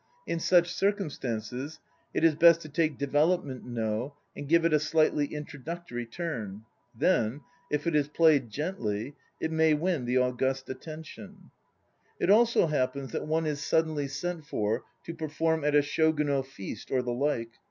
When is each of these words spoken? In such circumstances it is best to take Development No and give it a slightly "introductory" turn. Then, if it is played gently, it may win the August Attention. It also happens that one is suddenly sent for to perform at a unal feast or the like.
In 0.25 0.39
such 0.39 0.73
circumstances 0.73 1.79
it 2.11 2.23
is 2.23 2.33
best 2.33 2.61
to 2.63 2.69
take 2.69 2.97
Development 2.97 3.63
No 3.67 4.15
and 4.35 4.49
give 4.49 4.65
it 4.65 4.73
a 4.73 4.79
slightly 4.79 5.27
"introductory" 5.27 6.07
turn. 6.07 6.63
Then, 6.97 7.41
if 7.69 7.85
it 7.85 7.93
is 7.95 8.07
played 8.07 8.49
gently, 8.49 9.15
it 9.39 9.51
may 9.51 9.75
win 9.75 10.05
the 10.05 10.17
August 10.17 10.71
Attention. 10.71 11.51
It 12.19 12.31
also 12.31 12.65
happens 12.65 13.11
that 13.11 13.27
one 13.27 13.45
is 13.45 13.61
suddenly 13.61 14.07
sent 14.07 14.43
for 14.47 14.85
to 15.03 15.13
perform 15.13 15.63
at 15.63 15.75
a 15.75 15.85
unal 15.99 16.41
feast 16.43 16.89
or 16.89 17.03
the 17.03 17.13
like. 17.13 17.51